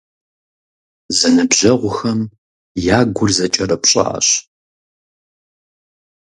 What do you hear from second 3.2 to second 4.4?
зэкӀэрыпщӀащ.